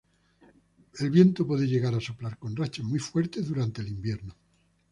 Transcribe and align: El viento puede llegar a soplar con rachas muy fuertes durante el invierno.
El 0.97 1.11
viento 1.11 1.45
puede 1.45 1.67
llegar 1.67 1.93
a 1.93 2.01
soplar 2.01 2.39
con 2.39 2.55
rachas 2.55 2.83
muy 2.83 2.97
fuertes 2.97 3.47
durante 3.47 3.81
el 3.83 3.89
invierno. 3.89 4.33